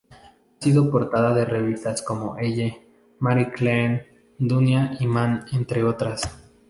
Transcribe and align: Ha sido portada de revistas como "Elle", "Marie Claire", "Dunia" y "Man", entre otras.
Ha 0.11 0.63
sido 0.63 0.89
portada 0.89 1.31
de 1.35 1.45
revistas 1.45 2.01
como 2.01 2.35
"Elle", 2.35 2.81
"Marie 3.19 3.51
Claire", 3.51 4.33
"Dunia" 4.39 4.97
y 4.99 5.05
"Man", 5.05 5.45
entre 5.51 5.83
otras. 5.83 6.23